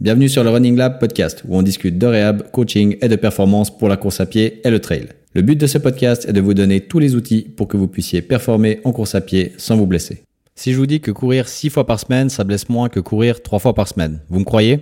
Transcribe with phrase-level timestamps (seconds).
[0.00, 3.76] Bienvenue sur le Running Lab podcast où on discute de réhab, coaching et de performance
[3.76, 5.08] pour la course à pied et le trail.
[5.34, 7.88] Le but de ce podcast est de vous donner tous les outils pour que vous
[7.88, 10.22] puissiez performer en course à pied sans vous blesser.
[10.54, 13.42] Si je vous dis que courir 6 fois par semaine, ça blesse moins que courir
[13.42, 14.78] 3 fois par semaine, vous me croyez?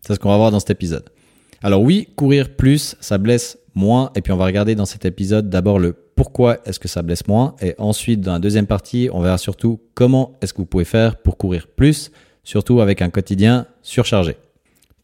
[0.00, 1.04] C'est ce qu'on va voir dans cet épisode.
[1.62, 5.50] Alors oui, courir plus, ça blesse moins et puis on va regarder dans cet épisode
[5.50, 9.20] d'abord le pourquoi est-ce que ça blesse moins et ensuite dans la deuxième partie, on
[9.20, 12.10] verra surtout comment est-ce que vous pouvez faire pour courir plus
[12.44, 14.36] surtout avec un quotidien surchargé.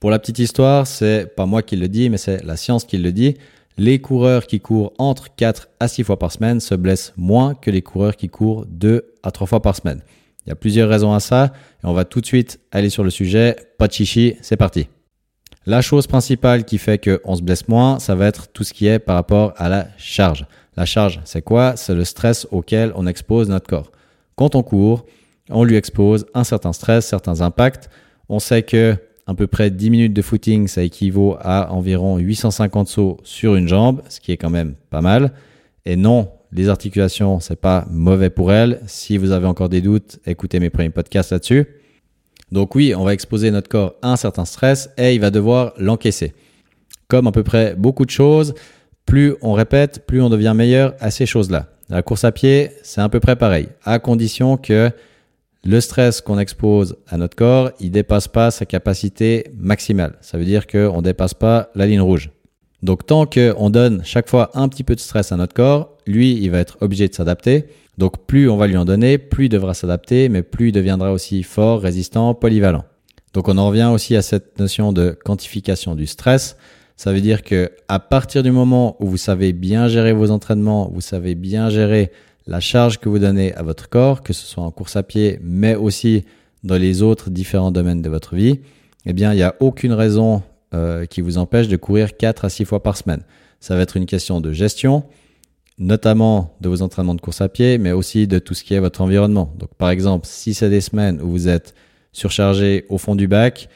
[0.00, 2.98] Pour la petite histoire, c'est pas moi qui le dis, mais c'est la science qui
[2.98, 3.36] le dit.
[3.76, 7.70] Les coureurs qui courent entre 4 à 6 fois par semaine se blessent moins que
[7.70, 10.02] les coureurs qui courent 2 à 3 fois par semaine.
[10.46, 13.04] Il y a plusieurs raisons à ça et on va tout de suite aller sur
[13.04, 13.56] le sujet.
[13.76, 14.88] Pas de chichi, c'est parti.
[15.66, 18.86] La chose principale qui fait qu'on se blesse moins, ça va être tout ce qui
[18.86, 20.46] est par rapport à la charge.
[20.76, 21.76] La charge, c'est quoi?
[21.76, 23.92] C'est le stress auquel on expose notre corps.
[24.36, 25.04] Quand on court,
[25.50, 27.90] on lui expose un certain stress, certains impacts.
[28.28, 32.88] On sait que à peu près 10 minutes de footing, ça équivaut à environ 850
[32.88, 35.32] sauts sur une jambe, ce qui est quand même pas mal.
[35.84, 38.80] Et non, les articulations, c'est pas mauvais pour elles.
[38.86, 41.66] Si vous avez encore des doutes, écoutez mes premiers podcasts là-dessus.
[42.52, 45.74] Donc oui, on va exposer notre corps à un certain stress et il va devoir
[45.76, 46.32] l'encaisser.
[47.08, 48.54] Comme à peu près beaucoup de choses,
[49.04, 51.66] plus on répète, plus on devient meilleur à ces choses-là.
[51.90, 54.90] La course à pied, c'est à peu près pareil, à condition que
[55.64, 60.16] le stress qu'on expose à notre corps, il dépasse pas sa capacité maximale.
[60.20, 62.30] Ça veut dire qu'on dépasse pas la ligne rouge.
[62.82, 66.32] Donc tant qu'on donne chaque fois un petit peu de stress à notre corps, lui,
[66.34, 67.66] il va être obligé de s'adapter.
[67.98, 71.12] Donc plus on va lui en donner, plus il devra s'adapter, mais plus il deviendra
[71.12, 72.84] aussi fort, résistant, polyvalent.
[73.34, 76.56] Donc on en revient aussi à cette notion de quantification du stress.
[76.96, 80.90] Ça veut dire que à partir du moment où vous savez bien gérer vos entraînements,
[80.92, 82.12] vous savez bien gérer
[82.48, 85.38] la charge que vous donnez à votre corps, que ce soit en course à pied,
[85.42, 86.24] mais aussi
[86.64, 88.60] dans les autres différents domaines de votre vie,
[89.04, 90.42] eh bien, il n'y a aucune raison
[90.74, 93.20] euh, qui vous empêche de courir 4 à 6 fois par semaine.
[93.60, 95.04] Ça va être une question de gestion,
[95.78, 98.80] notamment de vos entraînements de course à pied, mais aussi de tout ce qui est
[98.80, 99.52] votre environnement.
[99.58, 101.74] Donc, par exemple, si c'est des semaines où vous êtes
[102.12, 103.68] surchargé au fond du bac,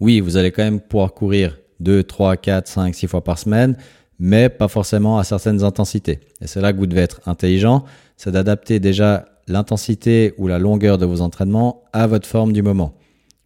[0.00, 3.76] oui, vous allez quand même pouvoir courir 2, 3, 4, 5, 6 fois par semaine,
[4.18, 6.20] mais pas forcément à certaines intensités.
[6.40, 7.84] Et c'est là que vous devez être intelligent
[8.16, 12.94] c'est d'adapter déjà l'intensité ou la longueur de vos entraînements à votre forme du moment.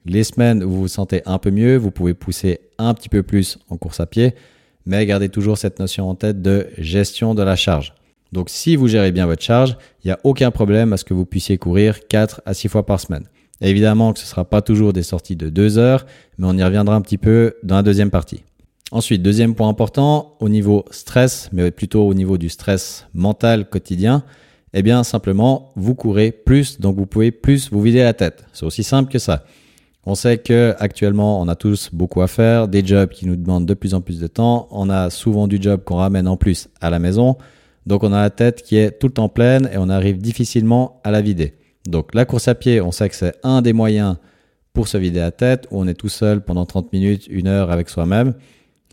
[0.05, 3.23] Les semaines où vous vous sentez un peu mieux, vous pouvez pousser un petit peu
[3.23, 4.35] plus en course à pied,
[4.87, 7.95] mais gardez toujours cette notion en tête de gestion de la charge.
[8.33, 11.15] Donc si vous gérez bien votre charge, il n'y a aucun problème à ce que
[11.15, 13.25] vous puissiez courir 4 à 6 fois par semaine.
[13.61, 16.63] évidemment que ce ne sera pas toujours des sorties de 2 heures, mais on y
[16.63, 18.45] reviendra un petit peu dans la deuxième partie.
[18.91, 24.25] Ensuite, deuxième point important, au niveau stress, mais plutôt au niveau du stress mental quotidien,
[24.73, 28.45] eh bien simplement vous courez plus, donc vous pouvez plus vous vider la tête.
[28.53, 29.45] C'est aussi simple que ça.
[30.05, 33.67] On sait que actuellement on a tous beaucoup à faire, des jobs qui nous demandent
[33.67, 36.69] de plus en plus de temps, on a souvent du job qu'on ramène en plus
[36.81, 37.37] à la maison,
[37.87, 41.01] donc on a la tête qui est tout le temps pleine et on arrive difficilement
[41.05, 41.55] à la vider.
[41.87, 44.17] Donc la course à pied, on sait que c'est un des moyens
[44.75, 47.71] pour se vider la tête, où on est tout seul pendant 30 minutes, une heure
[47.71, 48.35] avec soi-même.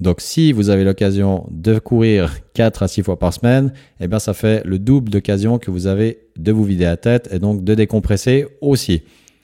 [0.02, 4.20] Donc si vous avez l'occasion de courir 4 à 6 fois par semaine, eh bien
[4.20, 7.64] ça fait le double d'occasion que vous avez de vous vider la tête et donc
[7.64, 9.04] de décompresser aussi,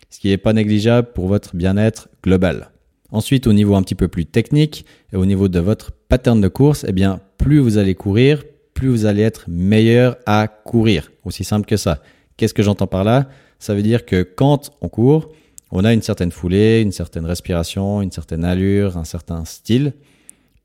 [0.10, 2.72] ce qui n'est pas négligeable pour votre bien-être global.
[3.12, 6.48] Ensuite, au niveau un petit peu plus technique et au niveau de votre pattern de
[6.48, 11.12] course, eh bien plus vous allez courir, plus vous allez être meilleur à courir.
[11.24, 12.02] Aussi simple que ça.
[12.36, 13.28] Qu'est-ce que j'entends par là?
[13.60, 15.30] Ça veut dire que quand on court,
[15.72, 19.94] on a une certaine foulée, une certaine respiration, une certaine allure, un certain style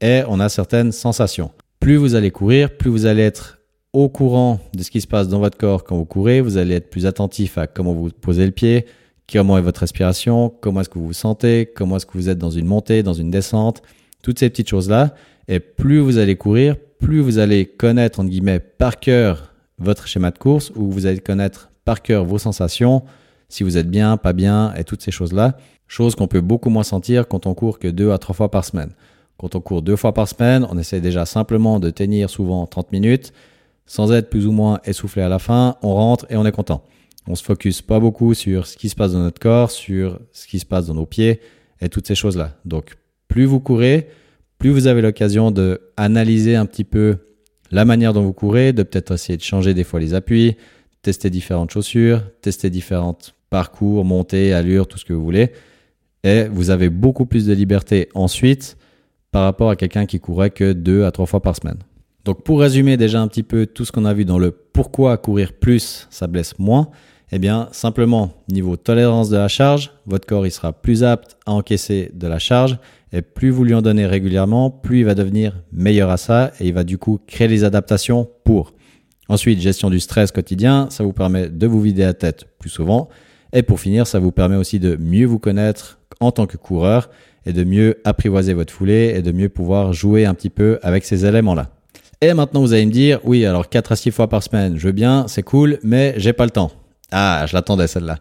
[0.00, 1.50] et on a certaines sensations.
[1.80, 3.58] Plus vous allez courir, plus vous allez être
[3.92, 6.74] au courant de ce qui se passe dans votre corps quand vous courez, vous allez
[6.74, 8.86] être plus attentif à comment vous posez le pied,
[9.32, 12.38] comment est votre respiration, comment est-ce que vous vous sentez, comment est-ce que vous êtes
[12.38, 13.82] dans une montée, dans une descente,
[14.22, 15.14] toutes ces petites choses-là.
[15.48, 20.30] Et plus vous allez courir, plus vous allez connaître, entre guillemets, par cœur votre schéma
[20.30, 23.02] de course, ou vous allez connaître par cœur vos sensations,
[23.48, 25.56] si vous êtes bien, pas bien, et toutes ces choses-là.
[25.86, 28.64] Choses qu'on peut beaucoup moins sentir quand on court que deux à trois fois par
[28.64, 28.90] semaine.
[29.38, 32.92] Quand on court deux fois par semaine, on essaie déjà simplement de tenir souvent 30
[32.92, 33.32] minutes,
[33.84, 35.76] sans être plus ou moins essoufflé à la fin.
[35.82, 36.82] On rentre et on est content.
[37.28, 40.46] On se focus pas beaucoup sur ce qui se passe dans notre corps, sur ce
[40.46, 41.40] qui se passe dans nos pieds
[41.80, 42.56] et toutes ces choses-là.
[42.64, 42.96] Donc,
[43.28, 44.08] plus vous courez,
[44.58, 47.18] plus vous avez l'occasion de analyser un petit peu
[47.70, 50.56] la manière dont vous courez, de peut-être essayer de changer des fois les appuis,
[51.02, 55.52] tester différentes chaussures, tester différentes parcours, montées, allures, tout ce que vous voulez.
[56.24, 58.76] Et vous avez beaucoup plus de liberté ensuite
[59.36, 61.76] par rapport à quelqu'un qui courait que deux à trois fois par semaine.
[62.24, 65.18] Donc pour résumer déjà un petit peu tout ce qu'on a vu dans le pourquoi
[65.18, 66.88] courir plus, ça blesse moins,
[67.32, 71.52] Eh bien, simplement, niveau tolérance de la charge, votre corps il sera plus apte à
[71.52, 72.78] encaisser de la charge
[73.12, 76.68] et plus vous lui en donnez régulièrement, plus il va devenir meilleur à ça et
[76.68, 78.72] il va du coup créer les adaptations pour.
[79.28, 83.10] Ensuite, gestion du stress quotidien, ça vous permet de vous vider la tête plus souvent.
[83.52, 87.10] Et pour finir, ça vous permet aussi de mieux vous connaître en tant que coureur
[87.46, 91.04] et de mieux apprivoiser votre foulée et de mieux pouvoir jouer un petit peu avec
[91.04, 91.70] ces éléments-là.
[92.20, 94.86] Et maintenant, vous allez me dire, oui, alors 4 à 6 fois par semaine, je
[94.86, 96.72] veux bien, c'est cool, mais j'ai pas le temps.
[97.12, 98.18] Ah, je l'attendais celle-là.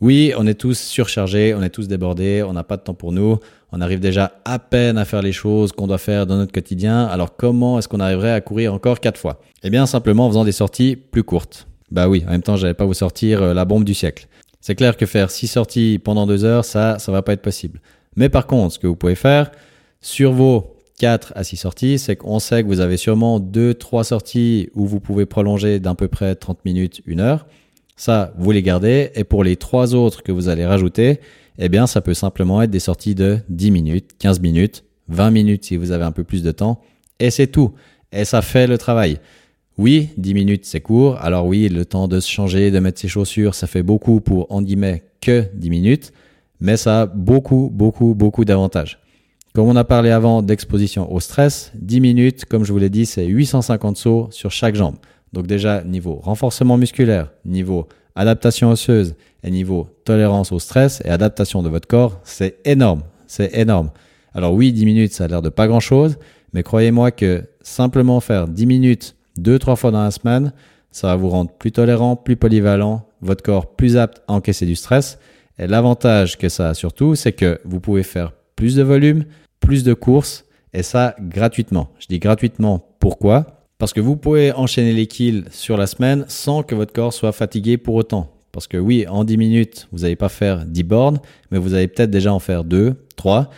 [0.00, 3.10] Oui, on est tous surchargés, on est tous débordés, on n'a pas de temps pour
[3.10, 3.38] nous,
[3.72, 7.04] on arrive déjà à peine à faire les choses qu'on doit faire dans notre quotidien,
[7.06, 9.40] alors comment est-ce qu'on arriverait à courir encore 4 fois?
[9.64, 11.66] Eh bien, simplement en faisant des sorties plus courtes.
[11.90, 14.28] Bah oui, en même temps, j'allais pas vous sortir euh, la bombe du siècle.
[14.60, 17.80] C'est clair que faire 6 sorties pendant 2 heures, ça, ça va pas être possible.
[18.16, 19.50] Mais par contre, ce que vous pouvez faire,
[20.00, 24.70] sur vos 4 à 6 sorties, c'est qu'on sait que vous avez sûrement 2-3 sorties
[24.74, 27.46] où vous pouvez prolonger d'à peu près 30 minutes, 1 heure.
[27.96, 29.10] Ça, vous les gardez.
[29.14, 31.20] Et pour les 3 autres que vous allez rajouter,
[31.58, 35.64] eh bien, ça peut simplement être des sorties de 10 minutes, 15 minutes, 20 minutes
[35.64, 36.80] si vous avez un peu plus de temps.
[37.18, 37.72] Et c'est tout.
[38.12, 39.18] Et ça fait le travail.
[39.76, 41.18] Oui, 10 minutes, c'est court.
[41.20, 44.46] Alors oui, le temps de se changer, de mettre ses chaussures, ça fait beaucoup pour,
[44.50, 46.12] en guillemets, que 10 minutes.
[46.60, 48.98] Mais ça a beaucoup, beaucoup, beaucoup d'avantages.
[49.54, 53.06] Comme on a parlé avant d'exposition au stress, 10 minutes, comme je vous l'ai dit,
[53.06, 54.96] c'est 850 sauts sur chaque jambe.
[55.32, 61.62] Donc déjà, niveau renforcement musculaire, niveau adaptation osseuse et niveau tolérance au stress et adaptation
[61.62, 63.02] de votre corps, c'est énorme.
[63.26, 63.90] C'est énorme.
[64.34, 66.18] Alors oui, 10 minutes, ça a l'air de pas grand-chose,
[66.52, 70.52] mais croyez-moi que simplement faire 10 minutes deux, trois fois dans la semaine,
[70.90, 74.74] ça va vous rendre plus tolérant, plus polyvalent, votre corps plus apte à encaisser du
[74.74, 75.18] stress.
[75.58, 79.24] Et l'avantage que ça a surtout, c'est que vous pouvez faire plus de volume,
[79.60, 81.90] plus de courses, et ça gratuitement.
[81.98, 83.64] Je dis gratuitement pourquoi?
[83.78, 87.32] Parce que vous pouvez enchaîner les kills sur la semaine sans que votre corps soit
[87.32, 88.32] fatigué pour autant.
[88.52, 91.20] Parce que oui, en 10 minutes, vous n'allez pas faire 10 bornes,
[91.50, 93.50] mais vous allez peut-être déjà en faire 2, 3,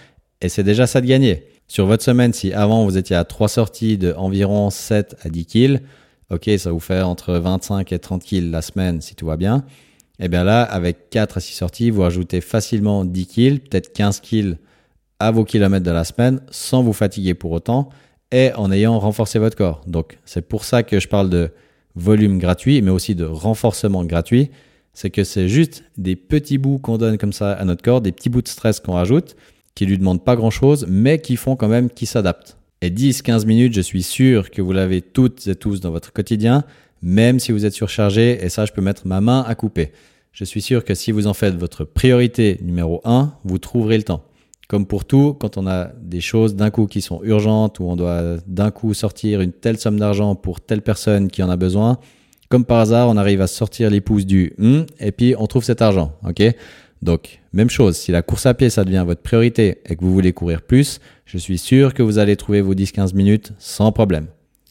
[0.42, 1.44] et c'est déjà ça de gagner.
[1.68, 5.46] Sur votre semaine, si avant vous étiez à 3 sorties de environ 7 à 10
[5.46, 5.80] kills,
[6.30, 9.64] ok, ça vous fait entre 25 et 30 kills la semaine si tout va bien.
[10.20, 13.90] Et eh bien là, avec 4 à 6 sorties, vous rajoutez facilement 10 kills, peut-être
[13.94, 14.58] 15 kills
[15.18, 17.88] à vos kilomètres de la semaine sans vous fatiguer pour autant
[18.30, 19.80] et en ayant renforcé votre corps.
[19.86, 21.50] Donc c'est pour ça que je parle de
[21.94, 24.50] volume gratuit, mais aussi de renforcement gratuit.
[24.92, 28.12] C'est que c'est juste des petits bouts qu'on donne comme ça à notre corps, des
[28.12, 29.36] petits bouts de stress qu'on rajoute,
[29.74, 32.58] qui lui demandent pas grand chose, mais qui font quand même qui s'adaptent.
[32.82, 36.64] Et 10-15 minutes, je suis sûr que vous l'avez toutes et tous dans votre quotidien,
[37.02, 39.92] même si vous êtes surchargé, et ça, je peux mettre ma main à couper.
[40.32, 44.04] Je suis sûr que si vous en faites votre priorité numéro 1, vous trouverez le
[44.04, 44.24] temps.
[44.68, 47.96] Comme pour tout, quand on a des choses d'un coup qui sont urgentes, ou on
[47.96, 51.98] doit d'un coup sortir une telle somme d'argent pour telle personne qui en a besoin,
[52.48, 55.64] comme par hasard, on arrive à sortir les pouces du hum, et puis on trouve
[55.64, 56.12] cet argent.
[56.28, 56.42] ok?
[57.02, 60.12] Donc, même chose, si la course à pied, ça devient votre priorité et que vous
[60.12, 64.26] voulez courir plus, je suis sûr que vous allez trouver vos 10-15 minutes sans problème.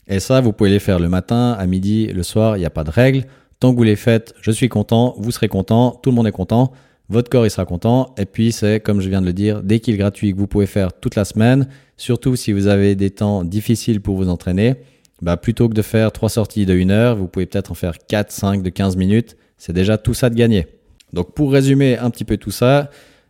[0.09, 2.69] Et ça, vous pouvez les faire le matin, à midi, le soir, il n'y a
[2.69, 3.25] pas de règle.
[3.59, 6.31] Tant que vous les faites, je suis content, vous serez content, tout le monde est
[6.31, 6.73] content
[7.09, 8.13] votre corps il sera content.
[8.17, 10.67] Et puis c'est, comme je viens de le dire, des kills gratuits que vous pouvez
[10.67, 11.67] faire toute la semaine,
[11.97, 14.75] surtout si vous avez des temps difficiles pour vous entraîner.
[15.21, 17.97] Bah, plutôt que de faire trois sorties de 1 heure, vous pouvez peut-être en faire
[18.07, 19.35] 4, 5 de 15 minutes.
[19.57, 20.67] C'est déjà tout ça de gagner.
[21.11, 22.89] Donc pour résumer un petit peu tout ça,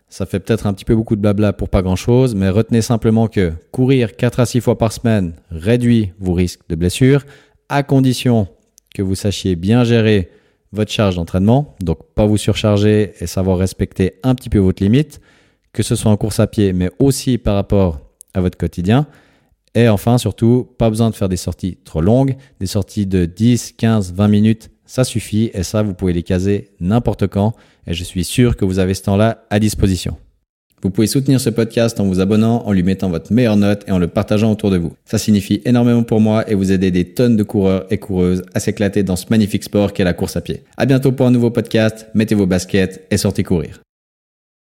[0.09, 3.27] ça fait peut-être un petit peu beaucoup de blabla pour pas grand-chose, mais retenez simplement
[3.27, 7.25] que courir 4 à 6 fois par semaine réduit vos risques de blessure,
[7.69, 8.47] à condition
[8.93, 10.29] que vous sachiez bien gérer
[10.71, 15.21] votre charge d'entraînement, donc pas vous surcharger et savoir respecter un petit peu votre limite,
[15.73, 17.99] que ce soit en course à pied, mais aussi par rapport
[18.33, 19.07] à votre quotidien.
[19.75, 23.73] Et enfin, surtout, pas besoin de faire des sorties trop longues, des sorties de 10,
[23.73, 27.53] 15, 20 minutes, ça suffit et ça, vous pouvez les caser n'importe quand
[27.85, 30.17] et je suis sûr que vous avez ce temps-là à disposition.
[30.81, 33.91] Vous pouvez soutenir ce podcast en vous abonnant, en lui mettant votre meilleure note et
[33.91, 34.93] en le partageant autour de vous.
[35.05, 38.59] Ça signifie énormément pour moi et vous aider des tonnes de coureurs et coureuses à
[38.59, 40.63] s'éclater dans ce magnifique sport qu'est la course à pied.
[40.75, 43.81] À bientôt pour un nouveau podcast, mettez vos baskets et sortez courir.